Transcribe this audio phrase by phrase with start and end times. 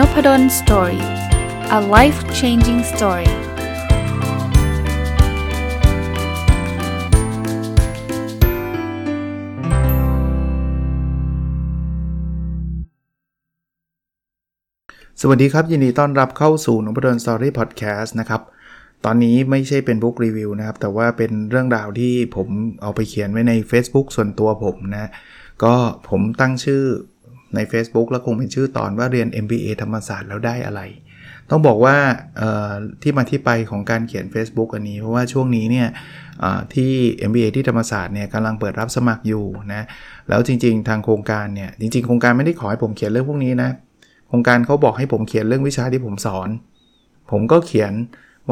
[0.00, 1.04] Nopadol Story
[1.78, 3.30] a life changing story
[15.20, 18.42] สวัสดีครับ ยินดีต้อนรับเข้าสู่นพดล Story พอดแคสต์นะครับ
[19.04, 22.48] ตอนนี้ไม่ใช่เป็น book review นะครับ แต่ว่าเป็นเรื่องราวที่ผม
[22.82, 25.10] เอาไปเขียนไว้ใน Facebook ส่วนตัวผมนะ
[25.64, 25.74] ก็
[26.08, 26.82] ผมตั้งชื่อ
[27.54, 30.82] ใน Facebook แล้วคงเป็นชื่อตอนว่าเรียน MBA ธรรมศาสตร์แล้วได้อะไร
[31.50, 31.96] ต้องบอกว่า
[33.02, 35.88] ที่มาที่ไปของการเขียน Facebook อันนี้ เพราะว่าช่วงนี้เนี่ย
[36.74, 36.92] ที่
[37.30, 39.82] MBA ที่ธรรมศาสตร์เนี่ยกำลังเปิดรับสมัครอยู่นะ
[40.28, 43.70] แล้วจริง ๆ ทางโครงการเนี่ยจริง ๆ โครงการไม่ได้ขอให้ผมเขียนเรื่องพวกนี้นะ
[44.28, 46.48] โครงการเขาบอกให้ผมเขียนเรื่องวิชาที่ผมสอน
[47.30, 47.92] ผมก็เขียน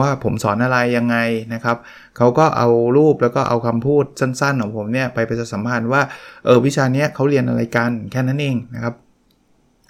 [0.01, 1.17] ว่าผมสอนอะไรยังไง
[1.55, 1.77] นะครับ
[2.17, 6.03] เขาก็เอารูปแล้วก็เอาคำพูดสั้นๆ ของผมเนี่ยไปประชาสัมพันธ์ว่า
[6.45, 8.95] เออวิชาเนี้ยเขาเรียนอะไรกันแค่นั้นเองนะครับ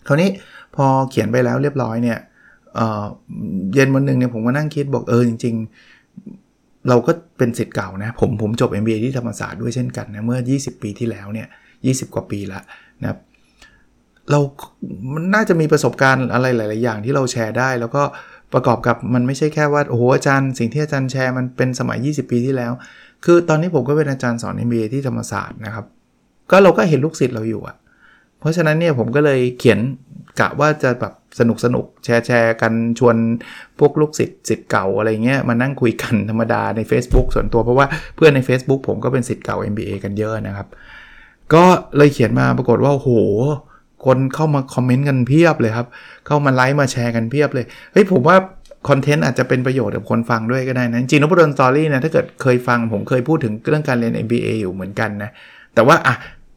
[0.07, 0.31] คราวนี้
[0.77, 2.19] พอเขียนไปแล้วเรียบร้อยเนี่ย
[2.75, 11.49] เเย็นวันหนึ่งเนี่ยผมก็นั่งคิดบอกเออจริง ๆ เราก็เป็นสิทธิ์เก่านะผมผมจบ MBA ที่ธรรมศาสตร์ด้วยเช่นกันนะเมื่อ 20 ปีที่แล้วเนี่ย
[11.81, 12.61] 20 กว่าปีละ
[13.01, 13.19] นะครับ
[14.31, 14.41] เรา
[15.15, 18.03] มันน่าจะมีประสบการณ์อะไรหลาย ๆ อย่างที่เราแชร์ได้ แล้วก็
[18.53, 22.73] ประกอบกับมันไม่ใช่แค่ว่าโอ้โหอาจารย์สิ่งที่อาจารย์แชร์มันเป็นสมัย 20 ปีที่แล้ว
[23.25, 25.85] คือตอนนี้ผมก็เป็นอาจารย์สอน MBA ที่ธรรมศาสตร์นะครับ
[26.51, 27.77] ก็เราก็เห็นลูกศิษย์เราอยู่อะ
[28.41, 29.79] เพราะฉะนั้นเนี่ยผมก็เลยเขียน
[30.41, 33.17] กะว่าจะแบบสนุกสนุกแชร์แชร์กันชวน
[33.79, 40.69] พวกลูกศิษย์ศิษย์เก่าอะไรเงี้ยมานั่งคุยกันธรรมดาใน Facebook ส่วนตัวเพราะว่าเพื่อนใน Facebook ผมก็เป็นศิษย์เก่า MBA กันเยอะนะครับ
[41.55, 41.65] ก็
[41.97, 43.11] เลยเขียนมาปรากฏว่าโห
[44.05, 45.87] คนเข้ามา comment กันเพียบเลยครับ
[46.27, 48.37] เข้ามาไลค์มาแชร์กันเพียบเลย เฮ้ยผมว่า
[48.89, 55.31] content อาจจะเป็นประโยชน์กับคนฟังด้วยก็ได้นะ จริงนพดล Story นะถ้าเกิดเคยฟังผมเคยพูดถึงเรื่องการเรียน MBA อยู่เหมือนกันนะ
[55.75, 56.15] แต่ว่าอะ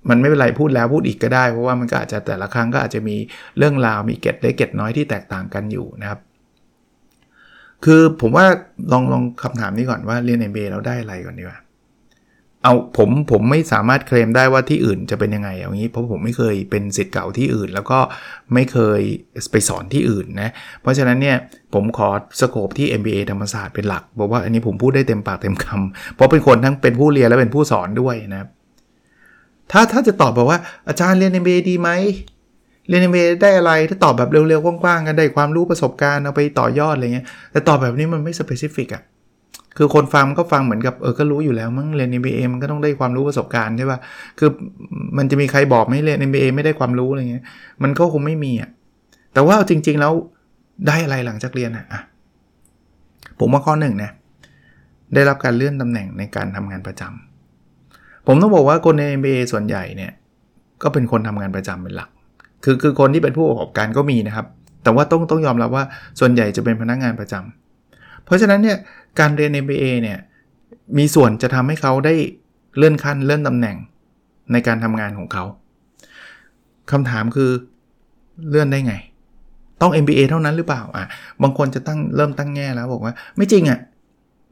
[0.09, 3.15] มันไม่เป็นไรพูดแล้วพูดอีกก็ได้ เพราะว่ามันก็อาจจะแต่ละครั้งก็อาจจะมี
[3.57, 6.19] เรื่องราวมีเกร็ดเล็กเกร็ดน้อยที่แตกต่างกันอยู่นะครับ
[7.85, 8.45] คือผมว่า
[8.91, 11.59] ลองลองคำถามนี้ก่อนว่าเรียน MBA เราได้อะไรก่อนดีกว่า
[12.63, 17.99] เอาผมผมไม่สามารถเคลมได้ว่าที่อื่นจะเป็นยังไงอย่างนี้เพราะผมไม่เคยเป็นศิษย์เก่าที่อื่น แล้วก็
[18.53, 19.01] ไม่เคย
[19.51, 20.49] ไปสอนที่อื่นนะ
[20.81, 21.37] เพราะฉะนั้นเนี่ย
[21.73, 28.49] ผมขอ scope ที่ MBA ธรรมศาสตร์เป็นหลักบอกว่าอันนี้ผมพูดได้เต็มปากเต็มคำเพราะเป็นคนทั้งเป็นผู้เรียนและเป็นผู้สอนด้วยนะครับ
[29.71, 31.89] ถ้าถ้าจะตอบบอกว่าอาจารย์เรียน MBA ดีไหม
[32.87, 39.03] เรียน MBA ได้อะไรถ้าตอบแบบเร็วๆกว้างๆกันได้ความรู้ประสบการณ์เอาไปต่อยอดอะไรเงี้ยแต่ตอบแบบนี้มันไม่ specific อะ
[39.77, 43.99] คือคนฟังก็ฟังเหมือนกับเออก็รู้อยู่แล้วมั้งเรียน MBA มันก็ต้องได้ความรู้ประสบการณ์ใช่ป่ะ
[44.39, 44.49] คือ
[45.17, 47.43] มันจะมีใครบอกไม่เรียน MBA ไม่ได้ความรู้อะไรเงี้ย
[47.83, 48.69] มันก็คงไม่มีอะ
[49.33, 50.13] แต่ว่าจริง ๆ แล้ว
[50.87, 51.85] ได้อะไรหลังจากเรียนอะ
[53.39, 54.11] ผมว่าข้อหนึ่งนะ
[55.13, 60.11] ได้รับการเลื่อนตำแหน่งในการทำงานประจำผมต้องบอกว่าคนใน MBA ส่วนใหญ่เนี่ย
[60.83, 62.09] ก็เป็นคนทำงานประจำเป็นหลัก
[62.63, 64.45] คือคือคนที่เป็นผู้ประกอบการก็มีนะครับ
[64.83, 65.83] แต่ว่าต้องต้องยอมรับว่า
[66.19, 68.77] ส่วนใหญ่จะเป็นพนักงานประจำเพราะฉะนั้นเนี่ย
[69.19, 70.19] การเรียน MBA เนี่ย
[70.97, 72.13] มีส่วนจะทำให้เขาได้
[72.77, 73.77] เลื่อนขั้นเลื่อนตำแหน่ง
[74.51, 75.43] ในการทำงานของเขา
[76.91, 77.51] คำถามคือ
[78.49, 78.93] เลื่อนได้ไง
[79.81, 81.05] ต้อง MBA เท่านั้นหรือเปล่าอะ
[81.41, 83.79] บางคนจะตั้งเริ่มตั้งแง่แล้วบอกว่า ไม่จริงอะ่ะ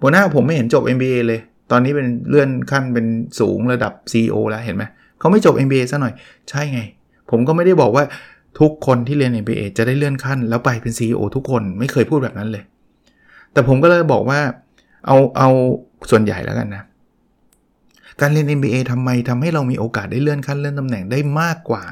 [0.02, 1.40] หัวหน้าผมไม่เห็นจบ MBA เลย
[1.72, 3.06] ตอนนี้เป็นเลื่อนขั้นเป็น
[3.40, 4.84] สูงระดับ CEO แล้วเห็นไหม
[5.20, 6.14] เขาไม่จบ MBA ซะหน่อย
[6.50, 6.82] ใช่ไง
[7.30, 8.04] ผมก็ไม่ได้บอกว่า
[8.60, 12.64] ทุกคนที่เรียน MBA จะได้เลื่อนขั้น แล้วไปเป็น CEO ทุกคนไม่เคยพูดแบบนั้นเลย
[13.54, 14.40] แต่ผมก็เลยบอกว่า
[15.08, 15.50] เอาเอา
[16.10, 16.84] ส่วนใหญ่แล้วกันนะ
[18.22, 21.84] การเรียน MBA ทำไมทำให้เรามีโอกาสได้เลื่อนขั้นเลื่อนตำแหน่งได้มากกว่า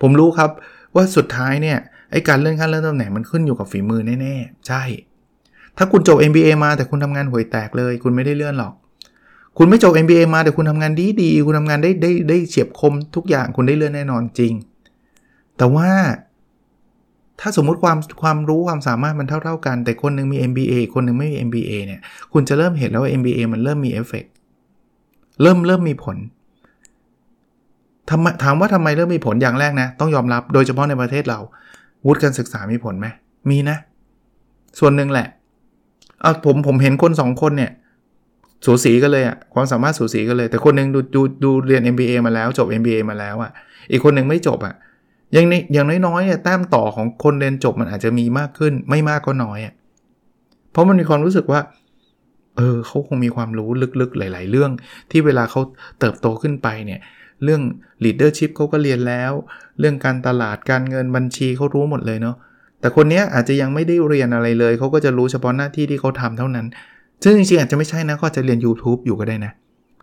[0.00, 0.50] ผมรู้ครับ
[0.94, 1.78] ว่าสุดท้ายเนี่ย
[2.10, 4.82] ไอการเลื่อนขั้นเลื่อนตำแหน่งมันขึ้นอยู่กับฝีมือแน่ๆ ใช่
[5.76, 8.72] ถ้าคุณจบ MBA มาแต่คุณทำงานห่วยแตกเลย คุณไม่ได้เลื่อนหรอก
[9.58, 14.52] คุณไม่จบ MBA มาแต่คุณทำงานดีดีคุณทำงานได้ได้ได้เฉียบคมทุกอย่างคุณได้เลื่อนแน่นอนจริง
[15.56, 15.90] แต่ว่า
[17.42, 22.00] ถ้าสมมุติความความรู้ความสามารถมันเท่า ๆ กัน แต่คนนึงมี MBA คนนึงไม่มี MBA เนี่ย
[22.32, 24.24] คุณจะเริ่มเห็นแล้วว่า MBA มันเริ่มมีเอฟเฟก
[25.42, 26.16] เริ่มเริ่มมีผล
[28.10, 31.38] ทำถามว่าทำไมเริ่มมีผลอย่างแรกนะ ต้องยอมรับโดยเฉพาะในประเทศเรา
[32.06, 33.06] วุฒิการศึกษามีผลไหม
[33.50, 33.76] มีนะ
[34.78, 35.26] ส่วนหนึ่งแหละ
[36.20, 37.70] เอาผมผมเห็นคน 2 คนเนี่ย
[38.66, 43.50] สูสีกันเลยอะความสามารถสูสีกันเลย แต่คนนึงดูดูดูเรียน MBA มาแล้วจบ MBA มาแล้วอะ
[43.90, 44.74] อีกคนหนึ่งไม่จบอะ
[45.32, 49.74] อย่างนี้อย่างน้อยๆเนี่ยแต้มต่อของคนเรียนจบมันอาจจะมีมากขึ้นไม่มากก็น้อยอะ
[50.72, 51.60] เพราะมันมีความรู้สึกว่า
[52.56, 53.68] เออเขาคงมีความรู้
[54.00, 54.70] ลึกๆหลาย ๆ เรื่อง
[55.10, 55.60] ที่เวลาเขา
[56.00, 57.00] เติบโตขึ้นไปเนี่ย
[57.44, 57.62] เรื่อง
[58.04, 59.32] leadership เขาก็เรียนแล้ว
[59.80, 62.36] เรื่องการตลาดการเงินบัญชีเขารู้หมดเลยเนาะ
[62.80, 66.66] แต่คนนี้อาจจะยังไม่ได้เรียนอะไรเลย เขาก็จะรู้เฉพาะหน้าที่ที่เขาทำเท่านั้น
[67.24, 69.52] ซึ่งจริงๆอาจจะไม่ใช่นะก็จะเรียน YouTube อยู่ก็ได้นะ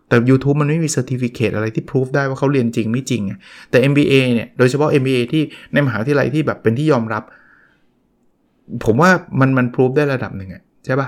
[0.10, 3.22] แต่ YouTube มันไม่มีเซอร์ติฟิเคตอะไรที่พิสูจได้ว่าเขาเรียนจริงไม่จริง
[3.70, 7.24] แต่ MBA เนี่ย โดยเฉพาะ MBA ที่ในมหาวิทยาลัยที่แบบเป็นที่ยอมรับ
[8.86, 11.08] ผมว่ามันมันพิสูจได้ระดับหนึ่งอะใช่ปะ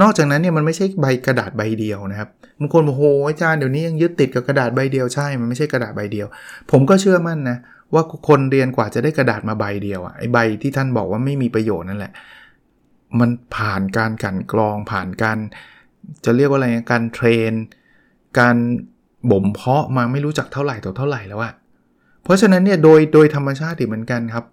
[0.00, 2.28] นอกจากนั้นเนี่ยมันไม่ใช่ใบกระดาษใบเดียวนะครับ
[2.58, 6.26] บางคนบอกโอ้อาจารย์เดี๋ยวนี้ยังยึดติดกับกระดาษใบเดียวใช่ มันไม่ใช่กระดาษใบเดียว
[6.70, 7.58] ผมก็เชื่อมั่นนะ
[7.94, 12.12] ว่าคนเรียนกว่าจะได้กระดาษมาใบเดียวอะไอใบที่ท่านบอกว่าไม่มีประโยชน์นั่นแหละ
[13.20, 15.38] มันผ่านการกันกรองผ่านการ
[16.24, 17.52] จะเรียกว่าอะไรการเทรน
[18.38, 18.56] การ
[19.30, 21.52] บ่มเพาะมาไม่รู้จักเท่าไหร่ต่อเท่าไหร่แล้วอะ
[22.24, 24.44] เพราะฉะนั้นเนี่ยโดยโดยธรรมชาติเหมือนกันครับ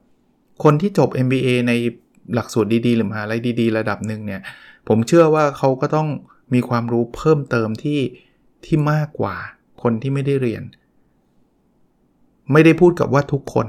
[0.63, 1.73] คนที่จบ MBA ใน
[2.33, 4.41] หลักสูตรดีๆ หรือมหาลัยดีๆ ระดับหนึ่งเนี่ย
[4.87, 6.07] ผมเชื่อว่าเขาก็ต้อง
[6.53, 7.99] มีความรู้เพิ่มเติมที่
[8.65, 9.35] ที่มากกว่า
[9.83, 10.63] คนที่ไม่ได้เรียน
[12.51, 13.67] ไม่ได้พูดกับว่าทุกคน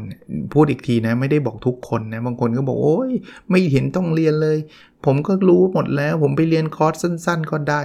[0.55, 3.13] พูดอีกทีนะ ไม่ได้บอกทุกคนนะ บางคนก็บอก โอ้ย
[3.51, 4.59] ไม่เห็นต้องเรียนเลย
[5.07, 7.81] ผมก็รู้หมดแล้ว ผมไปเรียนคอร์สสั้น ๆ ก็ได้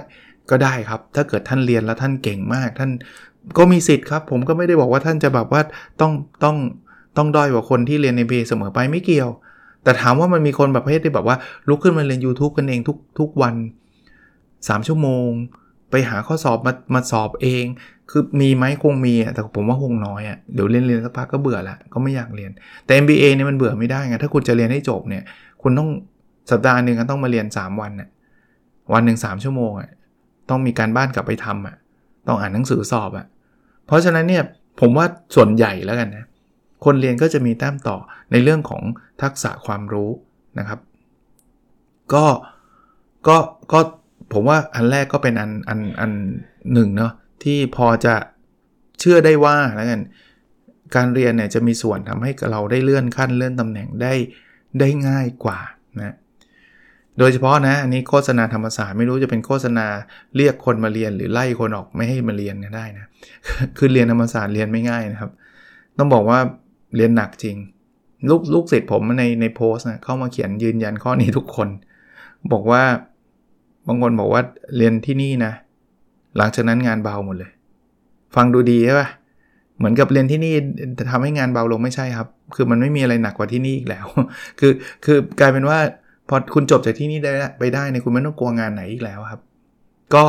[0.50, 2.92] ก็ได้ครับ ถ้าเกิดท่านเรียนแล้วท่านเก่งมาก ท่าน
[3.58, 5.62] ก็มีสิทธิ์ครับ ผมก็ไม่ได้บอกว่าท่านจะแบบว่า
[6.02, 6.12] ต้อง
[6.44, 6.56] ต้อง
[7.18, 9.30] ต้องด้อยกว่าคนที่เรียนในเบเสมอไปไม่เกี่ยว
[9.84, 11.38] แต่ถามว่ามันมีคนแบบประเภทที่แบบว่า
[11.68, 13.56] ลุกขึ้นมาเรียน YouTube กันเองทุกทุกวัน
[14.22, 15.30] 3 ชั่วโมง
[15.94, 17.66] ไปหาข้อสอบมามาสอบเอง
[18.10, 22.52] คือมีไหมคงมีอะแต่ผมว่าคงน้อยอะเดี๋ยวเรียนเรียนสักพักก็เบื่อละก็ไม่อยากเรียน
[22.86, 25.24] แต่ MBA เนี่ยมันเบื่อไม่ได้ไงถ้าคุณจะเรียนให้จบเนี่ย
[25.62, 25.90] คุณต้อง
[26.52, 28.10] สัปดาห์หนึ่งก็ต้องมาเรียน 3 วันอะ
[28.94, 29.90] วันหนึ่งสชั่วโมงอะ
[30.50, 31.76] ต้องมีการบ้านกลับไปทำอะ
[32.28, 33.26] ต้องอ่านหนังสือสอบอะ
[33.86, 34.44] เพราะฉะนั้นเนี่ย
[34.80, 35.06] ผมว่า
[35.36, 36.26] ส่วนใหญ่แล้วกันนะ
[36.86, 37.98] คนเรียนก็จะมีแต้มต่อ
[38.32, 38.84] ในเรื่องของ
[39.22, 40.10] ทักษะความรู้
[40.60, 40.80] นะครับ
[42.14, 42.26] ก็
[43.28, 43.38] ก็
[43.74, 43.80] ก็
[44.34, 46.12] ผมว่าอันแรกก็เป็นอันอันอัน
[46.74, 47.12] หนึ่งเนาะ
[47.44, 48.16] ที่พอจะ
[49.00, 50.02] เชื่อได้ว่าแล้วกัน
[50.96, 54.14] การเรียนเนี่ยจะมีส่วนทำให้เราได้เลื่อนขั้นเลื่อนตำแหน่งได้
[54.80, 55.60] ได้ง่ายกว่า
[56.02, 56.16] นะ
[57.20, 59.88] โดยเฉพาะนะอันนี้โฆษณาธรรมศาสตร์ไม่รู้จะเป็นโฆษณา
[60.36, 63.06] เรียกคนมาเรียนหรือไล่คนออกไม่ให้มาเรียนก็ได้นะ
[63.78, 65.32] คือเรียนธรรมศาสตร์เรียนไม่ง่ายนะครับ
[65.98, 66.40] ต้องบอกว่า
[66.96, 67.56] เรียนหนักจริง
[68.30, 71.70] ลูกลูกศิษย์ผมในในโพสต์นะเข้ามาเขียนยืนยันข้อนี้ทุกคน
[72.52, 72.84] บอกว่า
[73.88, 74.42] บางคนบอกว่า
[74.78, 75.54] เรียนที่นี่นะ
[76.38, 77.52] หลังจากนั้นงานเบาหมดเลย
[78.36, 79.10] ฟังดูดีใช่ปะ
[79.78, 80.54] เหมือนกับเรียนที่นี่
[80.98, 84.06] จะทำให้งานเบาลงไม่ใช่ครับ คือมันไม่มีอะไรหนักกว่าที่นี่อีกแล้ว
[84.60, 84.72] คือ
[85.06, 85.80] คือกลายเป็นว่า
[86.30, 89.42] พอคุณจบจากที่นี่ได้ไปได้เนี่ยคุณไม่ต้องกลัวงานไหนอีกแล้วครับ
[90.14, 90.24] ก็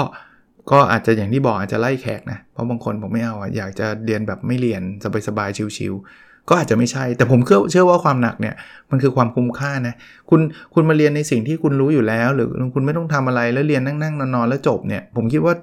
[0.71, 4.83] ก็อาจจะอย่างที่บอกอาจจะไล่แขกนะ เพราะบางคนผมไม่เอาอยากจะเรียนแบบไม่เรียน
[5.29, 8.55] สบายๆชิวๆ ก็อาจจะไม่ใช่ แต่ผมเชื่อว่าความหนักเนี่ย
[8.91, 9.95] มันคือความคุ้มค่านะ
[10.31, 10.41] คุณ
[10.75, 15.55] คุณมาเรียนในสิ่งที่คุณรู้อยู่แล้ว หรือคุณไม่ต้องทำอะไรแล้วเรียนนั่งๆนอนๆแล้วจบเนี่ยผมคิดว่า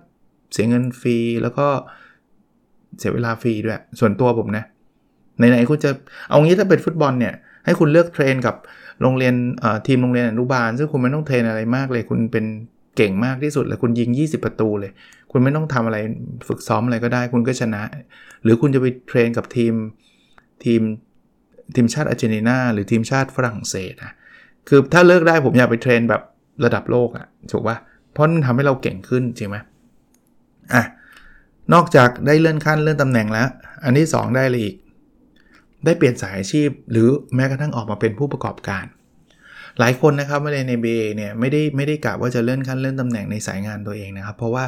[0.53, 1.65] เสียเงินฟรีแล้วก็
[2.99, 4.63] เสียเวลาฟรีด้วย ส่วนตัวผมนะ
[5.37, 5.91] ไหนๆคุณจะ
[6.29, 7.33] เอางี้ถ้าเป็นฟุตบอลเนี่ย
[7.65, 8.55] ให้คุณเลือกเทรนกับ
[9.01, 9.35] โรงเรียน
[9.87, 12.45] ทีมโรงเรียนอนุบาล ซึ่งคุณไม่ต้อง train อะไรมากเลย คุณเป็น
[12.97, 14.91] เก่งมากที่สุดเลยคุณยิง 20 ประตูเลย
[15.31, 15.97] คุณไม่ต้องทำอะไร
[16.47, 17.83] ฝึกซ้อมอะไรก็ได้ คุณก็ชนะ
[18.43, 19.73] หรือคุณจะไป train กับทีม
[20.65, 20.81] ทีม
[21.75, 24.13] ทีมชาติอาร์เจนตินาหรือทีมชาติฝรั่งเศสนะ
[24.67, 26.21] คือถ้าเลือกได้ผมอยากไป train แบบ
[26.65, 27.77] ระดับโลกอะถูกปะ
[28.11, 29.57] เพราะมันทำให้เราเก่งขึ้นจริงไหม
[30.73, 30.83] อะ
[31.73, 33.47] นอกจากได้เลื่อนขั้นเลื่อนตำแหน่งแล้ว
[33.83, 34.75] อันที่ 2 ได้เลยอีก
[35.85, 38.85] ได้เปลี่ยนสายอาชีพ หรือแม้กระทั่งออกมาเป็นผู้ประกอบการ
[39.79, 44.63] หลายคนนะครับมาเรียนใน BA เนี่ยไม่ได้ไม่ได้กะว่าจะเลื่อนขั้นเลื่อนตำแหน่งในสายงานตัวเองนะครับ เพราะว่า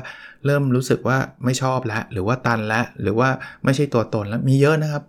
[0.45, 3.29] เริ่มรู้สึกว่าไม่ชอบแล้วหรือว่าตันแล้วหรือว่า
[3.63, 5.03] ไม่ใช่ตัวตนแล้วมีเยอะนะครับ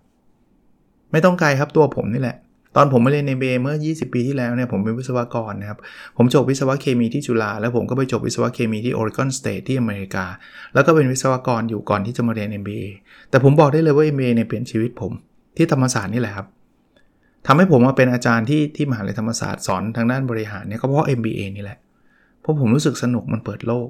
[1.14, 2.36] ไม่ต้องไกลครับตัวผมนี่แหละ
[2.76, 5.78] ตอนผมมาเรียนใน BA เมื่อ 20 ปีที่แล้วเนี่ยผมเป็นวิศวกรนะครับ
[6.16, 10.26] ผมจบวิศวะเคมีที่จุฬาแล้วผมก็ไปจบวิศวะเคมีที่ Oregon State ที่อเมริกา
[10.74, 12.86] แล้วก็เป็นวิศวกรอยู่ก่อนที่จะมาเรียน MBA
[13.30, 15.12] แต่ผมบอกได้เลยว่า MBA เนี่ยเปลี่ยนชีวิตผม
[15.56, 16.46] ที่ธรรมศาสตร์นี่แหละครับ
[17.46, 21.78] ทำให้ผมมาเป็นอาจารย์ที่ที่มหาลัยธรรมศาสตร์สอนทางด้านบริหารเนี่ยก็เพราะ MBA นี่แหละ
[22.40, 23.88] เพราะผมรู้สึกสนุกมันเปิดโลก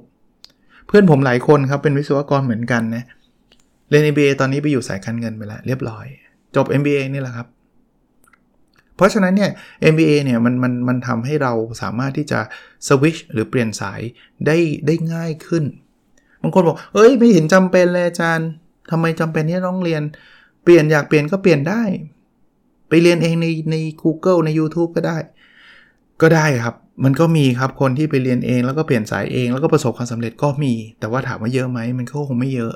[0.87, 3.04] เพื่อนผมหลายคนครับเป็นวิศวกรเหมือนกันนะ
[3.90, 6.07] เรียน MBA ตอนนี้ไปอยู่สายการเงินไปแล้วเรียบร้อย
[6.56, 7.49] จบ MBA นี่แหละครับ
[8.96, 9.50] เพราะฉะนั้นเนี่ย
[9.92, 12.40] MBA เนี่ยมันมันมันทำให้เราสามารถที่จะ
[12.88, 14.00] สวิชหรือเปลี่ยนสาย
[14.46, 14.56] ได้
[14.87, 15.64] ได้ง่ายขึ้น
[16.42, 18.49] บางคนบอก เอ้ย ไม่เห็นจำเป็นเลยอาจารย์
[18.90, 20.02] ทำไมจำเป็นที่ต้องเรียน
[20.64, 21.82] เปลี่ยนอยากเปลี่ยนก็เปลี่ยนได้
[22.88, 25.18] ไปเรียนเองในใน Google ใน YouTube ก็ได้
[26.23, 32.75] ก็ได้ครับมันก็มีครับคนที่ไปเรียนเองแล้วก็เปลี่ยนสายเองแล้วก็ประสบความสำเร็จก็มี แต่ว่าถามว่าเยอะไหมมันก็คงไม่เยอะ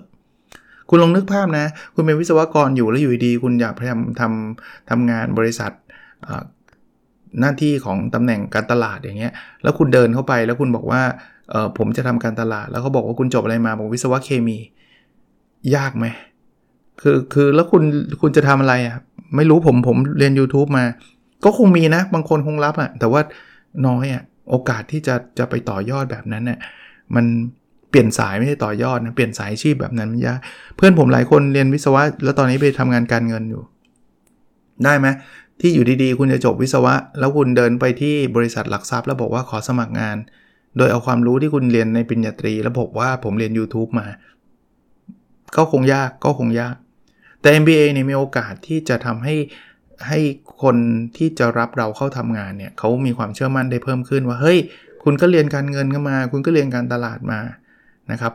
[0.89, 5.73] คุณลองนึกภาพนะ คุณเป็นวิศวกรอยู่แล้วอยู่ดี คุณอยากพยายามทำทำงานบริษัท
[7.41, 11.03] หน้าที่ของตำแหน่งการตลาดอย่างเงี้ย แล้วคุณเดินเข้าไปแล้วคุณบอกว่า
[11.51, 14.59] เออผมจะทำการตลาด แล้วเขาบอกว่าคุณจบอะไรมาบอกวิศวะเคมี
[15.77, 16.07] ยากไหม
[17.03, 17.83] คือคือแล้วคุณ
[18.21, 18.97] คุณจะทำอะไรอะ่ะ
[19.37, 20.85] ไม่รู้ผมผมเรียน YouTube มา
[21.45, 23.21] ก็คงมีนะ บางคนคงรับอะ่ะแต่ว่า
[23.87, 26.59] น้อยอะ่ะโอกาสที่จะจะไปต่อยอดแบบนั้นเนี่ย
[27.15, 27.25] มัน
[27.91, 30.39] เปลี่ยนสายไม่ได้ต่อยอดนะเปลี่ยนสายอาชีพแบบนั้นมันยาก
[30.77, 33.63] เพื่อนผมหลายคนเรียนวิศวะ แล้วตอนนี้ไปทำงานการเงินอยู่
[34.85, 35.07] ได้ไหม
[35.61, 40.17] ที่อยู่ดีๆ คุณจะจบวิศวะ แล้วคุณเดินไปที่บริษัทหลักทรัพย์แล้วบอกว่าขอสมัครงาน
[40.77, 44.07] โดยเอาความรู้ที่คุณเรียนในปริญญาตรี แล้วบอกว่าผมเรียน YouTube มา
[45.57, 46.75] ก็คงยากก็คงยาก
[47.41, 49.37] แต่ MBA เนี่ยมีโอกาสที่จะทำให้
[50.09, 50.21] ให้
[50.63, 50.77] คน
[51.17, 54.59] ที่จะรับเราเข้าทำงานเนี่ยเขามีความเชื่อมั่นได้เพิ่มขึ้นว่าเฮ้ย
[55.05, 57.41] คุณก็เรียนการเงินก็มา คุณก็เรียนการตลาดมา
[58.13, 58.33] นะครับ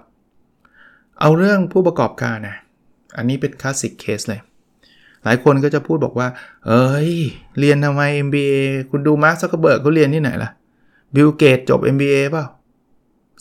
[1.20, 2.56] เอาเรื่องผู้ประกอบการนะ
[3.18, 4.42] อันนี้เป็น classic case เลย
[5.24, 6.27] หลายคนก็จะพูดบอกว่า
[6.68, 7.12] เอ้ย
[7.60, 8.53] เรียนทำไม MBA
[8.92, 10.51] คุณดูมาร์คซักเคอร์เบิร์กเขาเรียนที่ไหนล่ะ
[11.15, 12.46] บิลเกตส์จบ MBA เปล่า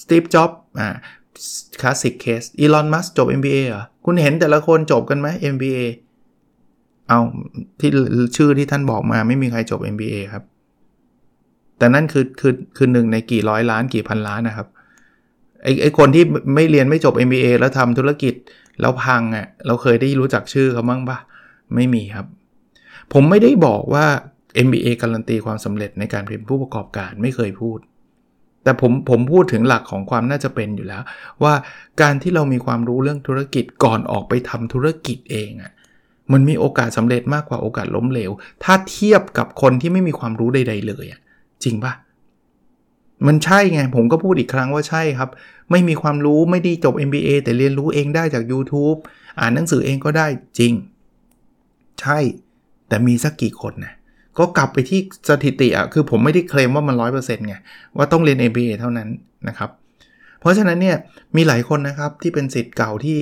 [0.03, 0.51] สตีฟ จ็อบส์
[0.81, 0.89] อ่า
[1.81, 5.81] classic case อีลอน มัสก์จบ MBA เหรอ คุณเห็นแต่ละคนจบกันไหม MBA
[7.09, 7.21] เอา
[7.81, 7.91] ที่
[8.37, 10.45] ชื่อที่ท่านบอกมาไม่มีใครจบ MBA ครับ
[11.79, 14.69] แต่นั่นคือคือคือหนึ่งในกี่ร้อยล้านกี่พันล้านนะครับ
[15.63, 18.35] ไอไอคนที่ไม่เรียนไม่จบ MBA แล้วทำธุรกิจ
[18.81, 21.19] แล้วพังอะ่ะเราเคยได้รู้จักชื่อเขาบ้างปะ
[21.75, 22.27] ไม่มีครับ
[23.13, 24.07] ผมไม่ได้บอกว่า
[24.67, 27.79] MBA การันตีความสำเร็จในการเป็นผู้ประกอบการไม่เคยพูด
[28.65, 31.03] แต่ผมผมพูดถึงหลักของความน่าจะเป็นอยู่แล้ว
[31.43, 31.55] ว่า
[32.03, 35.73] การที่เรามีความรู้เรื่องธุรกิจก่อนออกไปทำธุรกิจเองอะ่ะ
[36.33, 38.31] มันมีโอกาสสำเร็จมากกว่าโอกาสล้มเหลว
[38.65, 41.21] ถ้าเทียบกับคนที่ไม่มีความรู้ใด ๆ เลยอะ
[41.65, 41.93] จริงปะ
[43.27, 45.31] มันใช่ไง ผมก็พูดอีกครั้งว่าใช่ครับ
[45.71, 48.99] ไม่มีความรู้ไม่ได้จบ MBA แต่เรียนรู้เองได้จาก YouTube
[49.41, 50.27] อ่านหนังสือเองก็ได้
[50.59, 50.73] จริง
[52.01, 52.19] ใช่
[52.89, 53.95] แต่มีสักกี่คนนะ
[54.39, 57.55] ก็กลับไปที่สถิติอะคือผมไม่ได้เคลมว่ามัน 100%ไง
[57.97, 59.09] ว่าต้องเรียน MBA เท่านั้น
[59.49, 59.71] นะครับ
[60.41, 60.97] เพราะฉะนั้นเนี่ย
[61.37, 63.17] มีหลายคนนะครับที่เป็นสิทธิ์เก่าที่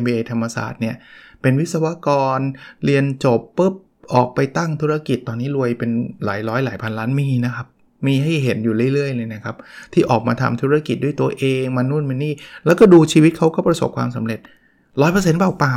[0.00, 0.96] MBA ธรรมศาสตร์เนี่ย
[1.42, 2.38] เป็นวิศวกร
[2.84, 3.74] เรียนจบปุ๊บ
[4.14, 5.90] ออกไปตั้งธุรกิจตอนนี้รวยเป็น
[6.24, 7.66] หลายร้อยหลายพันล้านมีนะครับ
[8.06, 9.56] มีให้เห็นอยู่เรื่อยๆเลยนะครับ
[9.92, 12.32] ที่ออกมาทำธุรกิจด้วยตัวเองมานู่นมานี่
[12.66, 14.40] แล้วก็ดูชีวิตเขาก็ประสบความสำเร็จ
[14.88, 15.76] 100%เปล่าเปล่า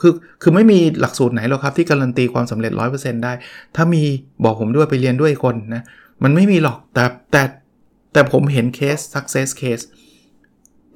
[0.00, 3.32] คือคือไม่มีหลักสูตรไหนหรอกครับที่การันตีความสำเร็จ 100%ได้
[3.76, 4.02] ถ้ามี
[4.44, 5.82] บอกผมด้วยไปเรียนด้วยคนนะ
[6.22, 7.42] มันไม่มีหรอกแต่แต่
[8.12, 9.84] แต่ผมเห็นเคส success case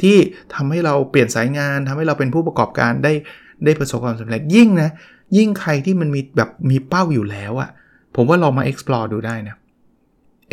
[0.00, 0.16] ที่
[0.54, 3.12] ทำให้เราเปลี่ยนสายงานทำให้เราเป็นผู้ประกอบการได้
[3.64, 4.90] ได้ประสบความสำเร็จยิ่งนะ
[5.36, 7.70] ยิ่งใครที่มันมีแบบมีเป้าอยู่แล้วอะ
[8.16, 9.56] ผมว่าลองมา explore ดูได้นะ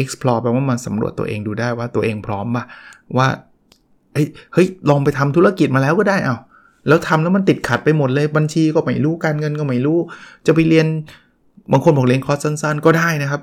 [0.01, 2.63] explore แปลว่ามาสำรวจตัวเองดูได้ว่าตัวเองพร้อมปะ
[3.17, 3.27] ว่า
[4.13, 6.35] เฮ้ยลองไปทำธุรกิจมาแล้วก็ได้เอา
[6.87, 9.99] แล้วทำแล้วมันติดขัดไปหมดเลยบัญชีก็ไม่รู้การเงินก็ไม่รู้
[10.45, 10.87] จะไปเรียน
[11.71, 13.41] บางคนบอกเรียนคอร์สสั้น ๆ ก็ได้นะครับ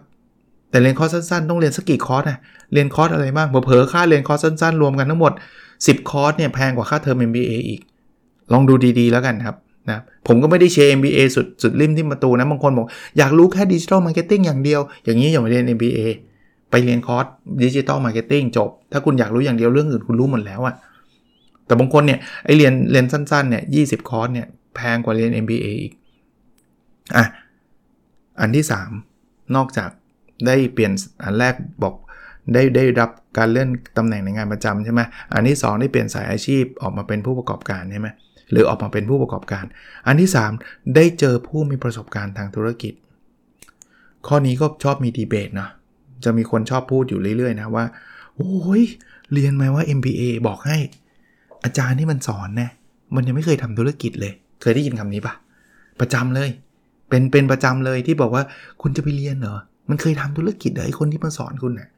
[0.71, 2.39] แต่เรียนคอร์สสั้นๆ ต้องเรียนสักกี่คอร์สนะ
[2.73, 5.33] เรียนคอร์สอะไรบ้างเผลอๆค่าเรียนคอร์สสั้นๆ รวมกันทั้งหมด
[5.71, 7.81] 10 คอร์สเนี่ยแพงกว่าค่าเทอม MBA อีก
[8.53, 9.57] ลองดูดีๆแล้วกันครับ
[9.91, 12.87] นะผมก็ไม่ได้เชียร์ MBA สุดสุดลิ่มทิ่มประตูนะบางคนบอก
[13.19, 16.01] อยากรู้แค่ digital marketing อย่างเดียว อย่างนี้อย่ามาเรียน MBA
[16.85, 17.27] เรียนคอร์ส
[17.63, 20.75] digital marketing จบ ถ้าคุณอยากรู้อย่างเดียวเรื่องอื่นคุณรู้หมดแล้วอะ
[21.67, 25.93] แต่บางคนเนี่ยไอ้เรียนเรียนสั้นๆเนี่ยยีคอร์สเนี่ยแพงกว่าเรียน MBA อีก
[27.17, 27.25] อะ
[28.41, 28.65] อันที่
[29.09, 29.91] 3 นอกจาก
[30.47, 30.93] ได้เปลี่ยน
[31.25, 31.95] อันแรกบอก
[32.55, 35.01] ได้ได้รับการเลื่อนตำแหน่งในงานประจำใช่ไหม
[35.35, 38.09] อันที่ 2 ได้เปลี่ยนสายอาชีพออกมาเป็นผู้ประกอบการใช่ไหม
[38.51, 39.65] หรือออกมาเป็นผู้ประกอบการ
[40.07, 40.31] อันที่
[40.63, 42.93] 3 ได้เจอผู้มีประสบการณ์ทางธุรกิจ
[44.27, 45.69] ข้อนี้ก็ชอบมีดีเบตนะ
[46.25, 47.85] จะมีคนชอบพูดอยู่เรื่อยๆนะว่า
[48.37, 48.83] โอ้ย
[49.33, 50.77] เรียนมาว่า MBA บอกให้
[51.65, 52.71] อาจารย์ที่มันสอนนะ
[53.15, 54.33] มันยังไม่เคยทำธุรกิจเลย
[54.63, 55.35] เคยได้ยินคำนี้ปะ
[56.01, 56.51] ประจำเลย
[57.09, 58.43] เป็นเป็นประจำเลยที่บอกว่า
[58.83, 59.59] คุณจะไปเรียนเหรอ
[59.89, 61.89] มันเคยทำธุรกิจเหรอไอคนที่มาสอนคุณนะ่ะ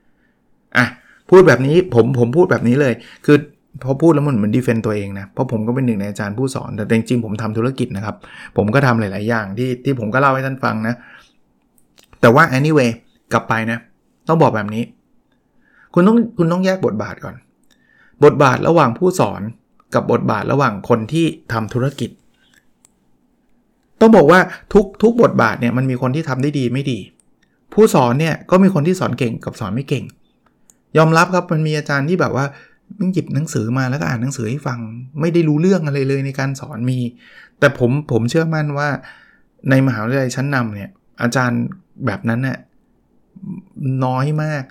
[0.76, 0.86] อะ
[1.30, 2.94] พูดแบบนี้ผมผมพูดแบบนี้เลย
[3.26, 3.36] คือ
[3.82, 8.16] พอพูดแล้วมันเหมือนดีเฟนต์ตัวเองนะ เพราะผมก็เป็นหนึ่งในอาจารย์ผู้สอน แต่จริงๆผมทำธุรกิจนะครับ
[8.56, 10.94] ผมก็ทำหลาย ๆ อย่างที่ที่ผมก็เล่าให้ท่านฟังนะ
[12.20, 12.90] แต่ว่า anyway
[13.32, 13.78] กลับไปนะ
[14.28, 14.84] ต้องบอกแบบนี้
[15.94, 17.36] คุณต้องคุณต้องแยกบทบาทก่อน
[18.24, 19.42] บทบาทระหว่างผู้สอน
[19.94, 22.10] กับบทบาทระหว่างคนที่ทำธุรกิจ
[24.00, 24.40] ต้องบอกว่า
[24.72, 26.98] ทุกทุกบทบาทเนี่ยมันมีคนที่ทำได้ดีไม่ดี
[27.74, 30.04] ผู้สอนเนี่ยก็มีคนที่สอนเก่งกับสอนไม่เก่ง
[30.96, 32.46] ยอมรับครับมันมีอาจารย์ที่แบบว่า
[32.98, 34.78] มึงหยิบหนังสือมาแล้วก็อ่านหนังสือให้ฟัง
[35.20, 36.98] ไม่ได้รู้เรื่องอะไรเลยในการสอนมี
[37.58, 38.88] แต่ผมผมเชื่อมั่นว่า
[39.70, 40.90] ในมหาวิทยาลัยชั้นนำเนี่ย
[41.22, 41.60] อาจารย์
[42.06, 42.58] แบบนั้นเนี่ย
[44.04, 44.64] น้อยมาก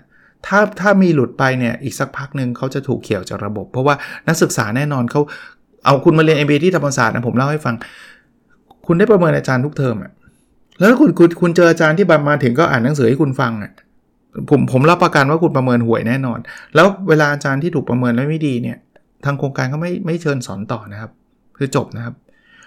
[0.46, 3.94] ถ้าถ้ามีหลุดไปเนี่ยอีกสักพักหนึ่งเขาจะถูกเขี่ยวจากระบบ เพราะว่า
[4.28, 5.20] นักศึกษาแน่นอนเขา
[5.86, 7.74] เอาคุณมาเรียน MBA ที่ธรรมศาสตร์นะผมเล่าให้ฟัง
[8.86, 10.12] คุณได้ประเมินอาจารย์ทุกเทอมอะ
[10.78, 13.72] แล้วคุณคุณคุณเจออาจารย์ที่มาถึงก็อ่านหนังสือให้คุณฟังอะ
[14.50, 16.38] ผมผมรับประกันว่าคุณประเมินห่วยแน่นอน
[16.74, 18.78] แล้วเวลาอาจารย์ที่ถูกประเมินแล้วไม่ดีเนี่ย
[19.24, 21.10] ทางโครงการก็ไม่ไม่เชิญสอนต่อนะครับ
[21.56, 22.14] คือจบนะครับ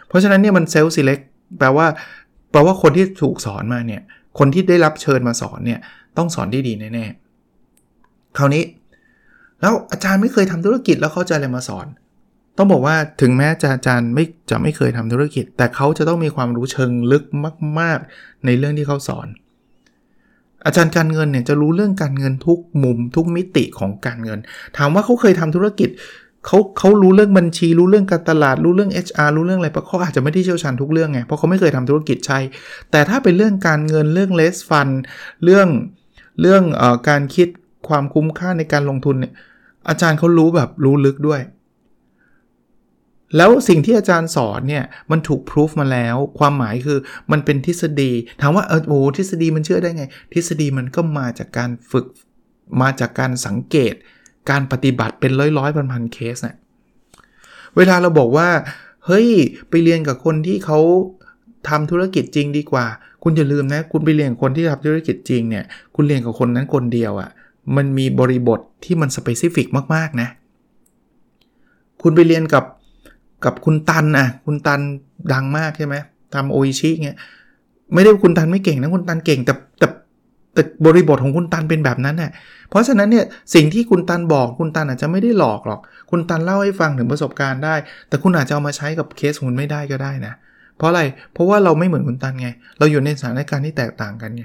[0.07, 1.19] เพราะฉะนั้นเนี่ยมันเซลล์ซีเล็ก
[1.59, 1.85] แปลว่า
[2.51, 4.01] แปลว่าคนที่ถูกสอนมาเนี่ย
[4.39, 5.79] คนที่ได้รับเชิญมาสอนเนี่ย
[6.17, 8.63] ต้องสอนที่ดีแน่ๆคราวนี้
[9.61, 11.87] แล้วอาจารย์ไม่เคยทำธุรกิจแล้วเขาจะอะไรมาสอน
[12.57, 17.23] ต้องบอกว่าถึงแม้จะอาจารย์ไม่จะไม่เคยทำธุรกิจ แต่เขาจะต้องมีความรู้เชิงลึก
[17.79, 19.27] มาก ๆ ในเรื่องที่เขาสอน
[20.65, 24.39] อาจารย์การเงินเนี่ยจะรู้เรื่องการเงินทุกมุมทุกมิติของการเงิน
[24.77, 25.89] ถามว่าเขาเคยทำธุรกิจ
[26.45, 32.39] เขาเขารู้เรื่องบัญชี รู้เรื่องการตลาดรู้เรื่อง HR รู้เรื่องอะไรเพราะเขาอาจจะไม่ได้เชี่ยวชาญทุกเรื่องไงเพราะเขาไม่เคยทำธุรกิจใช่
[32.91, 34.89] แต่ถ้าเป็นเรื่องการเงินเรื่องเลสฟัน
[35.43, 35.67] เรื่อง
[36.41, 37.47] เรื่องออการคิด
[37.87, 39.33] ความคุ้มค่าในการลงทุนเนี่ย
[39.89, 41.41] อาจารย์เขารู้แบบรู้ลึกด้วย
[43.37, 46.99] แล้วสิ่งที่อาจารย์สอนเนี่ยมันถูกพิสูจมาแล้ว ความหมายคือ
[47.31, 52.05] มันเป็นทฤษฎีถามว่าเออโอ้ทฤษฎีมันเชื่อได้ไง ทฤษฎีมันก็มาจากการฝึก
[52.81, 53.93] มาจากการสังเกต
[54.49, 56.55] การปฏิบัติเป็นร้อยร้อยพันพันเคสเนะี่ย
[57.77, 58.49] เวลาเราบอกว่า
[59.05, 59.27] เฮ้ย
[59.69, 60.79] ไปเรียนกับคนที่เขา
[61.69, 62.85] ทำธุรกิจจริงดีกว่า
[63.23, 67.29] คุณอย่าลืมนะ คุณไปเรียนคนที่ทำธุรกิจจริงเนี่ย คุณเรียนกับคนนั้นคนเดียวอะ่ะ
[67.75, 70.27] มันมีบริบทที่มันสเปซิฟิกมาก ๆ นะ
[72.01, 72.65] คุณไปเรียนกับ
[73.45, 74.79] กับคุณตันอะ คุณตัน
[75.33, 75.95] ดังมากใช่ไหม
[76.33, 77.17] ทำโออิชิเงี้ย
[77.93, 79.87] ไม่ได้คุณตันไม่เก่งนะ คุณตันเก่ง แต่แต่
[80.53, 82.31] แต่บริบทของคุณตันเป็นแบบนั้นน่ะ
[82.69, 85.79] เพราะฉะนั้นเนี่ยสิ่งที่คุณตันบอกคุณตันอาจจะไม่ได้หลอกหรอก
[86.11, 87.75] คุณตันเล่าให้ฟังถึงประสบการณ์ได้
[88.07, 90.33] แต่คุณอาจจะเอามาใช้กับเคสคุณไม่ได้ก็ได้นะ
[90.77, 91.01] เพราะอะไร
[91.33, 94.43] เพราะว่าเราไม่เหมือนคุณตันไง เราอยู่ในสถานการณ์ที่แตกต่างกันไง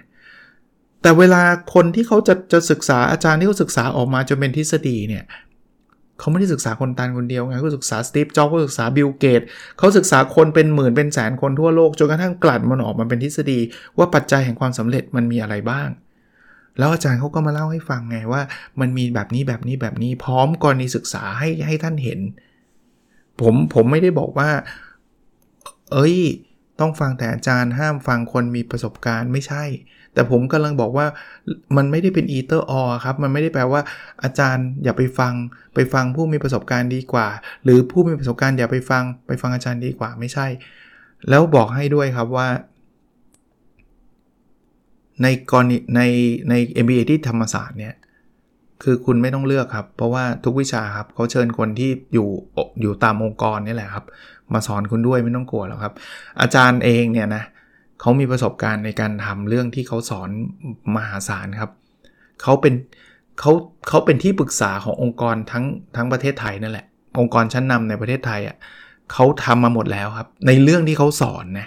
[1.03, 1.43] แต่เวลา
[1.75, 5.25] คนที่เขาจะจะศึกษาอาจารย์ที่เขาศึกษาออกมาจนเป็นทฤษฎีเนี่ย
[6.19, 9.43] เขาไม่ได้ศึกษาคุณตันคนเดียวไงเขาศึกษาสตีฟจ็อบส์เขาศึกษาบิลเกตส์
[9.79, 13.59] เขาศึกษาคนเป็นหมื่นเป็นแสนคนทั่วโลกจนกระทั่งกลั่นมันออกมาเป็นทฤษฎี
[13.99, 15.89] ว่าปัจจัยแห่งความสำเร็จมันมีอะไรบ้าง
[16.79, 18.43] แล้วอาจารย์เขาก็มาเล่าให้ฟังไงว่า
[18.81, 22.21] มันมีแบบนี้แบบนี้แบบนี้พร้อมกรณีศึกษาให้ให้ท่านเห็น
[23.41, 24.51] ผมผมไม่ได้บอกว่า
[25.93, 26.17] เอ้ย
[26.81, 29.65] ต้องฟังแต่อาจารย์ห้ามฟังคนมีประสบการณ์ไม่ใช่
[30.17, 31.07] แต่ผมกำลังบอกว่า
[31.77, 33.81] มันไม่ได้เป็นอีเตอร์ออครับ มันไม่ได้แปลว่า
[34.23, 35.33] อาจารย์อย่าไปฟัง
[35.75, 37.29] ไปฟังผู้มีประสบการณ์ดีกว่า
[37.65, 40.47] หรือผู้มีประสบการณ์อย่าไปฟัง ไปฟังอาจารย์ดีกว่าไม่ใช่
[41.29, 42.49] แล้วบอกให้ด้วยครับว่า
[45.23, 46.03] ในกรณีใน
[46.51, 47.95] ใน MBA ที่ธรรมศาสตร์เนี่ย
[48.83, 52.29] คือคุณไม่ต้องเลือกครับ เพราะว่าทุกวิชาครับเขาเชิญคนที่อยู่
[52.81, 54.05] อยู่ตามองค์กรนี่แหละครับ
[54.53, 55.95] มาสอนคุณด้วยไม่ต้องกลัวหรอกครับ
[56.41, 57.43] อาจารย์เองเนี่ยนะ
[58.01, 60.31] เขามีประสบการณ์ในการทำเรื่องที่เขาสอน
[60.97, 61.71] มหาศาลครับ
[62.43, 62.75] เขาเป็น
[63.41, 63.53] เขา
[63.89, 65.65] เขาเป็นที่ปรึกษาขององค์กรทั้ง
[65.97, 66.87] ทั้งประเทศไทยนั่นแหละ
[67.19, 68.57] องค์กรชั้นนำในประเทศไทยอะ่ะ
[69.13, 71.67] เขาทำมาหมดแล้วครับ ในเรื่องที่เขาสอนนะ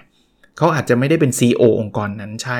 [0.57, 2.59] เขาอาจจะไม่ได้เป็น CEO องค์กรนั้นใช่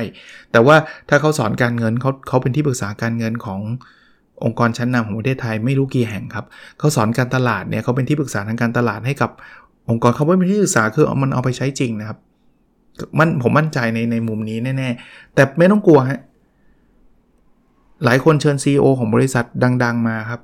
[0.51, 0.75] แต่ว่า
[1.09, 3.59] ถ้าเขาสอนการเงินเขาเขาเป็นที่ปรึกษาการเงินของ
[4.45, 6.45] องค์กรชั้นนำของประเทศไทยไม่รู้กี่แห่งครับ
[6.79, 9.31] เขาสอนการตลาดเนี่ยเขาเป็นที่ปรึกษาทางการตลาดให้กับ
[9.89, 12.17] องค์กรเขาไม่เป็นที่ปรึกษาคือมันเอาไปใช้จริงนะครับ
[13.19, 16.19] มันผมมั่นใจในในมุมนี้แน่ๆ แต่ไม่ต้องกลัวฮะ
[18.05, 19.45] หลายคนเชิญ CEO ของบริษัท
[19.83, 20.41] ดัง ๆ มาครับ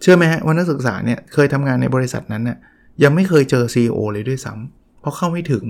[0.00, 2.56] เชื่อไหมฮะว่านักศึกษาเนี่ยเคยทำงานในบริษัทนั้นน่ย
[3.02, 5.64] ยังไม่เคยเจอ CEO เลยด้วยซ้ำเพราะเข้าไม่ถึง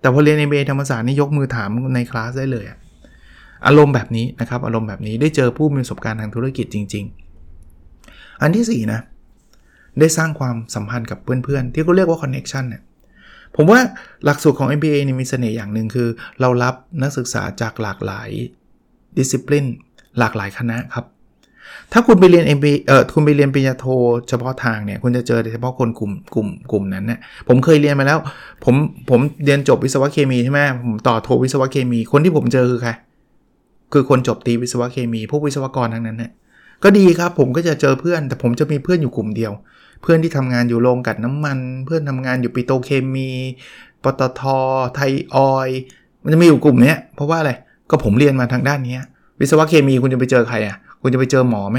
[0.00, 2.64] แต่พอเรียน MBA ธรรมศาสตร์นี่ยกมือถามในคลาสได้เลย
[3.66, 7.04] อารมณ์แบบนี้นะครับ อารมณ์แบบนี้ได้เจอผู้มีประสบการณ์ทางธุรกิจจริง
[7.74, 9.00] ๆ อันที่ 4 นะ
[10.00, 12.82] ได้สร้างความสัมพันธ์กับเพื่อนๆ ที่เขาเรียกว่าคอนเน็ชันเนี่ย
[13.56, 13.80] ผมว่า
[14.24, 16.08] หลักสูตรของ MBA นี่มีเสน่ห์อย่างหนึ่งคือ
[16.40, 18.30] เรารับนักศึกษาจากหลากหลาย
[19.16, 19.66] ดิสซิปลิน
[20.18, 21.04] หลากหลายคณะครับ
[21.92, 23.86] ถ้าคุณไปเรียน MBA เออคุณไปเรียนปริญญาโท
[24.28, 28.18] เฉพาะทางเนี่ย คุณจะเจอเฉพาะคนกลุ่มกลุ่มกลุ่มนั้นเนี่ยผมเคยเรียนมาแล้ว
[28.64, 28.74] ผม
[29.10, 32.90] ผมเรียนจบวิศวะเคมีใช่ไหมผมต่อโทวิศวะเคมี คนที่ผมเจอคือใคร
[33.92, 36.32] คือคนจบตีวิศวะเคมี พวกวิศวกรทั้งนั้นเนี่ย
[36.82, 39.52] ก็ดีครับผมก็จะเจอเพื่อน แต่ผมจะมีเพื่อนอยู่กลุ่มเดียว
[40.04, 43.30] เพื่อนที่ทำงานอยู่โรงกัดน้ำมัน เพื่อนทำงานอยู่ปิโตเคมี
[44.02, 44.42] ปตท
[44.94, 45.68] ไทยออย
[46.22, 47.52] มันจะมีอยู่กลุ่มนี้เพราะว่าอะไร
[47.90, 48.96] ก็ผมเรียนมาทางด้านนี้
[49.40, 51.78] วิศวะเคมีคุณจะไปเจอใครอะ คุณจะไปเจอหมอไหม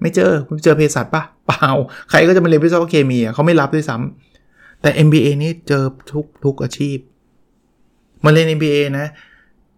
[0.00, 1.70] ไม่เจอคุณเจอเภสัชปะเปล่า
[2.10, 6.98] ใครก็จะมาเรียนวิศวะเคมีเขาไม่รับด้วยซ้ำแต่ MBA นี่เจอทุกทุกอาชีพ
[8.24, 9.06] มาเรียน MBA นะ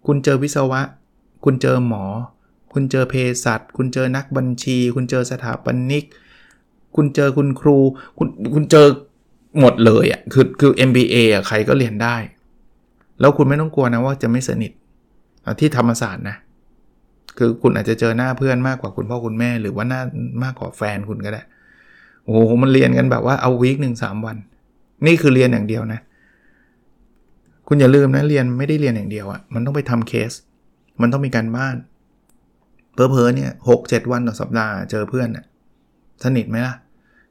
[0.07, 0.81] คุณเจอวิศวะ
[1.45, 2.05] คุณเจอหมอ
[2.73, 6.05] คุณเจอเภสัชคุณเจอนักบัญชี คุณเจอสถาปนิก
[6.97, 7.77] คุณเจอคุณครู
[8.19, 8.87] คุณคุณเจอ
[9.61, 12.17] หมดเลยอะ่ะคือคือ MBA อะใครก็เรียนได้
[13.21, 14.73] แล้วคุณไม่ต้องกลัวนะว่าจะไม่สนิท
[15.61, 16.37] ที่ธรรมศาสตร์นะ
[17.39, 20.01] คือคุณอาจจะเจอหน้าเพื่อนมากกว่าคุณพ่อคุณแม่ หรือว่าหน้า
[20.43, 21.43] มากกว่าแฟนคุณก็ได้
[22.25, 24.37] โอ้โหมันเรียนกันแบบว่าเอา week หนึ่งสามวัน
[25.07, 26.01] นี่คือเรียนอย่างเดียวนะ
[27.69, 30.33] คุณอย่าลืมนะเรียนไม่ได้เรียนอย่างเดียวอะ่ะมันต้องไปทำเคส
[31.01, 31.77] มันต้องมีการบ้าน
[32.95, 35.45] เผลอๆเนี่ยหกเจ็ดวันต่อสัปดาห์เจอเพื่อนอะ่ะ
[36.25, 36.75] สนิทไหมล่ะ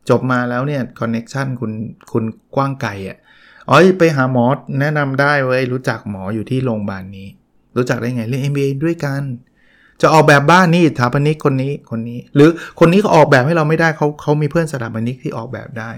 [0.10, 1.72] จบมาแล้วเนี่ย connection คุณ
[2.12, 2.24] คุณ
[2.56, 3.18] กว้างไกลอะ่ะ
[3.70, 4.46] อ๋อไปหาหมอ
[4.80, 7.28] แนะนำได้เว้ยรู้จักหมออยู่ที่โรงพยาบาลนี้
[7.78, 9.24] รู้จักได้ไงเรียน MBA ด้วยกัน
[10.02, 15.92] จะออกแบบบ้านนี่สถาปนิกคนนี้คนนี้ หรือคนนี้เขาออกแบบให้เราไม่ได้เขาเขามีเพื่อนสถาปนิกที่ออกแบบได้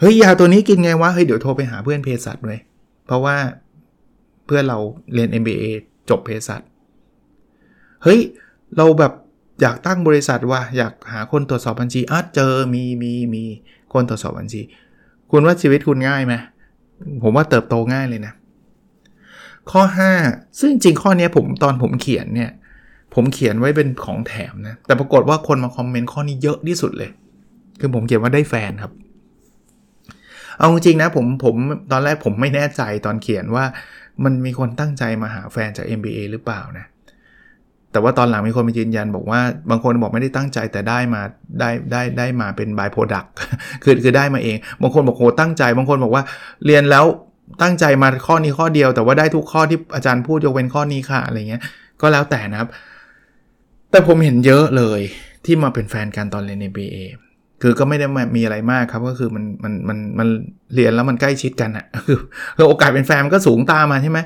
[0.00, 2.60] เฮ้ยยาตัวนี้กินไงวะเฮ้ยเดี๋ยวโทรไปหาเพื่อนเภสัชเลย
[3.06, 3.36] เพราะว่า
[4.46, 4.78] เพื่อนเรา
[5.14, 5.64] เรียน MBA
[6.10, 6.60] จบเภสัช
[8.02, 8.20] เฮ้ย
[8.76, 9.12] เราแบบ
[9.60, 13.44] อยากตั้งบริษัทว่าอยากหาคนตรวจสอบบัญชีอะเจอมีมีมี
[13.92, 14.60] คนตรวจสอบบัญชี
[15.30, 16.34] คุณว่าชีวิตคุณง่ายไหม
[17.22, 18.32] ผมว่าเติบโตง่ายเลยนะ
[19.70, 19.82] ข้อ
[20.20, 22.50] 5 ซึ่งจริงข้อนี้ผมตอนผมเขียนเนี่ย
[23.14, 27.10] ผมเขียนไว้เป็นของแถมนะ แต่ปรากฏว่าคนมาคอมเมนต์ข้อนี้เยอะที่สุดเลย
[27.80, 28.92] คือผมเขียนว่าได้แฟนครับ
[30.58, 31.54] เอาจริงนะผมผม
[31.92, 33.64] ตอนแรกผมไม่แน่ใจตอนเขียนว่า
[34.24, 36.86] มันมีคนตั้งใจมาหาแฟนจาก MBA หรือเปล่านะ
[37.98, 41.22] แต่ว่าตอนหลังมีคนมายืนยันบอกว่าบางคนบอกไม่ได้ตั้งใจแต่ได้มา
[41.60, 43.24] ได้ได้ได้มาเป็นบายโปรดัก
[43.82, 46.22] คือคือได้มาเอง บางคนบอกโหตั้งใจ บางคนบอกว่า
[46.66, 47.04] เรียนแล้ว
[47.62, 51.62] ตั้งใจมาข้อนี้ข้อเดียว แต่ว่าได้ทุกข้อที่อาจารย์พูดยกเว้นข้อนี้ค่ะอะไรเงี้ย
[52.00, 52.68] ก็แล้วแต่นะครับ
[53.90, 55.00] แต่ผมเห็นเยอะเลย
[55.44, 56.96] ที่มาเป็นแฟนกันตอนเรียน MBA
[57.62, 58.06] คือก็ไม่ได้
[58.36, 60.28] มีอะไรมากครับก็คือมันมันมันมัน
[60.74, 61.86] เรียนแล้วมันใกล้ชิดกันอะ
[62.56, 64.18] คือโอกาสเป็นแฟนมันก็สูงตามมาใช่ไหม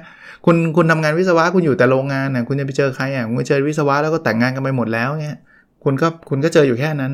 [0.45, 5.39] คุณคุณทำงานวิศวะคุณอยู่แต่โรงงานนะคุณจะไปเจอใครอะคุณเจอวิศวะแล้วก็แต่งงานกันไปหมดแล้วเงี้ย
[5.85, 7.13] คุณก็คุณก็เจออยู่แค่นั้น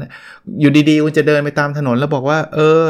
[0.60, 2.84] อยู่ดีๆ คุณจะเดินไปตามถนนแล้วบอกว่า เออ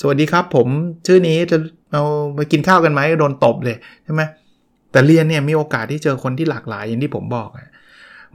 [0.00, 0.68] สวัสดีครับ ผม
[1.06, 1.58] ชื่อนี้จะ
[1.92, 2.02] เอา
[2.36, 4.22] ไปกินข้าวกันไหมโดนตบเลยใช่ไหม
[4.92, 7.48] แต่เรียนเนี่ยมีโอกาสที่เจอคนที่หลากหลายอย่างที่ผมบอก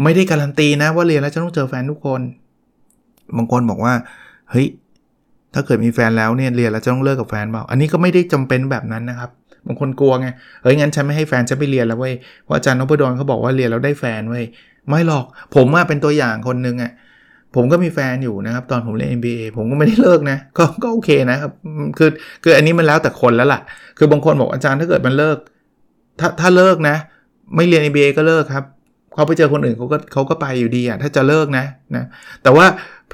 [0.04, 2.22] ไม่ได้การันตีนะว่าเรียนแล้วจะต้องเจอแฟนทุกคน
[3.38, 3.94] บางคนบอกว่า
[4.52, 4.68] เฮ้ย
[5.54, 9.30] ถ้าเกิดมีแฟนแล้วเนี่ยเรียนแล้วจะต้องเลิกกับแฟนเปล่าอันนี้ก็ไม่ได้จำเป็นแบบนั้นนะครับ
[9.68, 10.28] บางคนกลัวไง
[10.64, 14.46] เฮ้ยงั้นฉันไม่ให้แฟนจะไปเรียนแล้วเว้ยเพราะอาจารย์นพดลเขาบอกว่าเรียนแล้วได้แฟนเว้ย
[14.90, 16.92] ไม่หรอกผมว่าเป็นตัวอย่างคนหนึ่งอะ่ะ
[17.56, 21.52] ผมก็มีแฟนอยู่นะครับ ตอนผมเรียน MBA ผมก็ไม่ได้เลิกนะ ก็ก็โอเคนะครับ
[21.98, 22.10] คือ
[22.44, 23.62] คืออันนี้มันแล้วแต่คนแล้วล่ะ
[23.98, 25.38] คือบางคนบอกอาจารย์ถ้าเกิดมันเลิก
[26.20, 26.96] ถ้าถ้าเลิกนะ
[27.56, 28.66] ไม่เรียน MBA ก็เลิกครับ
[29.14, 32.04] เขาไปเจอคนอื่นเขาก็เขาก็ไปอยู่ดีอะถ้าจะเลิกนะนะ
[32.44, 32.66] แต่ว่า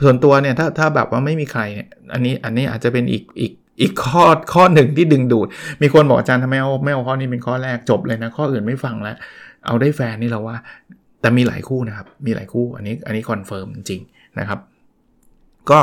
[0.04, 5.48] ส่วนตัวเนี่ยถ้าถ้าแบบว่าไม่มีใครเนี่ยอันนี้อันนี้อาจจะเป็นอีกอีก อีกข้อข้อหนึ่งที่ดึงดูด
[5.82, 9.18] มีคนบอกอาจารย์ทำไมเอาไม่เอาข้อนี้เป็นข้อแรกจบเลยนะ ข้ออื่นไม่ฟังแล้ว
[9.66, 10.58] เอาได้แฟนนี่เราว่า
[11.22, 14.02] แต่มีหลายคู่นะครับ มีหลายคู่อันนี้อันนี้ confirm จริง
[14.40, 14.60] นะครับ
[15.70, 15.80] ก็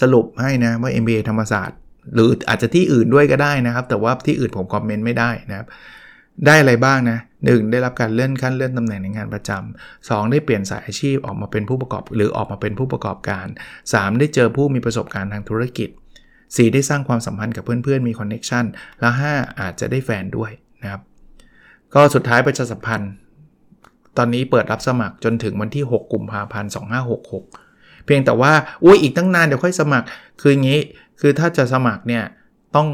[0.00, 1.78] สรุปให้นะว่า MBA ธรรมศาสตร์
[2.14, 5.66] หรืออาจจะที่อื่นด้วยก็ได้นะครับ แต่ว่าที่อื่นผม comment ไม่ได้นะครับ
[6.46, 7.70] ได้อะไรบ้างนะ 1.
[7.72, 10.30] ได้รับการเลื่อนขั้นเลื่อนตำแหน่งในงานประจำ 2.
[10.30, 13.46] ได้เปลี่ยนสายอาชีพออกมาเป็นผู้ประกอบ หรือออกมาเป็นผู้ประกอบการ
[13.82, 14.18] 3.
[14.18, 15.88] ได้เจอผู้มีประสบการณ์ทางธุรกิจ
[16.56, 16.72] 4.
[16.74, 18.64] ได้สร้างความสัมพันธ์กับเพื่อนๆ มี connection
[19.00, 19.60] และ 5.
[19.60, 20.50] อาจจะได้แฟนด้วย
[20.82, 21.02] นะครับ
[21.94, 23.12] ก็สุดท้ายประชาสัมพันธ์
[24.16, 26.70] ตอนนี้เปิดรับสมัครจนถึงวันที่ 6 กุมภาพันธ์
[27.36, 28.52] 2566 เพียงแต่ว่า
[28.84, 30.06] อุ้ยอีกตั้งนานเดี๋ยวค่อยสมัคร
[30.40, 30.80] คืออย่างนี้
[31.20, 32.24] คือถ้าจะสมัครเนี่ย
[32.76, 32.88] ต้อง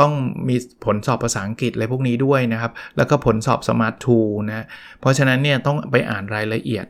[0.00, 0.12] ต้อง
[0.48, 4.66] มีผลสอบภาษาอังกฤษอะไรพวกนี้ด้วยนะครับ แล้วก็ผลสอบ SMART II นะ
[5.00, 6.86] เพราะฉะนั้นเนี่ยต้องไปอ่านรายละเอียด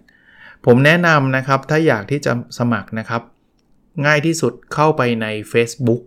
[0.67, 3.23] ผมแนะนำนะครับ ถ้าอยากที่จะสมัครนะครับ
[4.05, 6.03] ง่ายที่สุดเข้าไปใน Facebook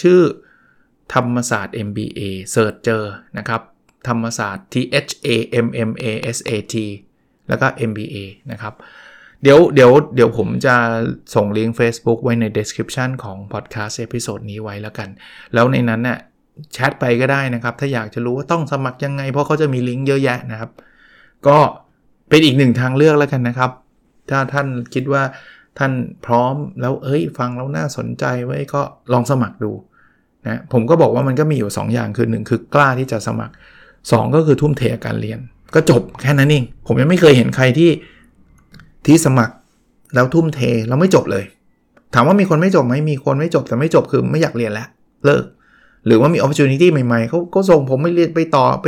[0.00, 0.20] ชื่อ
[1.14, 2.20] ธรรมศาสตร์ MBA
[2.52, 3.02] search เจอ
[3.38, 3.62] นะครับ
[4.08, 4.74] ธรรมศาสตร์ T
[5.08, 5.28] H A
[5.66, 6.04] M M A
[6.36, 6.74] S A T
[7.48, 8.16] แล้วก็ MBA
[8.52, 8.74] นะครับ
[9.42, 10.74] เดี๋ยวเดี๋ยวเดี๋ยวผมจะ
[11.34, 15.08] ส่งลิงก์ Facebook ไว้ใน description ของ podcast episode นี้ไว้แล้วกัน
[15.54, 16.18] แล้วในนั้นน่ะ
[16.72, 20.70] แชทไปก็ได้นะครับ ถ้าอยากจะรู้ว่าต้องสมัครยังไง เพราะเขาจะมีลิงก์เยอะแยะนะครับ
[21.46, 21.58] ก็
[22.28, 23.70] เป็นอีกหนึ่งทางเลือกแล้วกันนะครับ
[24.30, 25.22] ถ้าท่านคิดว่า
[25.78, 25.92] ท่าน
[26.26, 28.80] พร้อมแล้วเอ้ยฟังแล้วน่าสนใจไว้ก็
[29.12, 29.72] ลองสมัครดู
[30.46, 33.54] นะผมก็บอกว่ามันก็มีอยู่ 2 อย่างคือ1คือกล้าที่จะสมัคร
[33.94, 35.38] 2 ก็คือทุ่มเทการเรียน
[35.74, 37.90] ก็จบแค่นั้นเองผมยังไม่เคยเห็นใครที่
[39.06, 39.54] ที่สมัคร
[40.14, 41.44] แล้วทุ่มเทแล้วไม่จบเลย
[42.14, 44.88] ถามว่ามีคนไม่จบไหมมีคนไม่จบแต่ไม่จบคือไม่อยากเรียนแล้ว
[45.24, 45.44] เลิก
[46.06, 48.86] หรือว่ามีโอกาสใหม่ๆเขาก็ส่งผมไม่เรียนไปต่อไป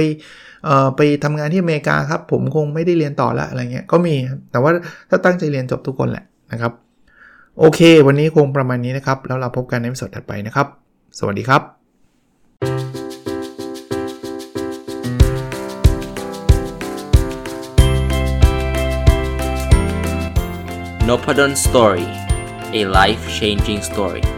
[0.64, 4.14] เอ่อไปทำงานที่อเมริกาครับ ผมคงไม่ได้เรียนต่อละอะไรเงี้ยก็มี
[4.50, 4.70] แต่ว่า
[5.10, 6.72] ถ้าตั้งใจเรียนจบทุกคนแหละ นะครับ
[7.58, 10.66] โอเค วันนี้คงประมาณนี้นะครับ แล้วเราพบกันในวิดีโอถัดไปนะครับ
[11.18, 11.62] สวัสดีครับ
[21.08, 22.06] n o p a d o n Story
[22.78, 24.35] a life changing story